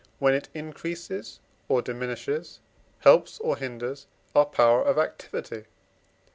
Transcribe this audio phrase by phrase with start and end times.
[0.17, 2.59] when it increases or diminishes,
[3.01, 5.65] helps or hinders, our power of activity.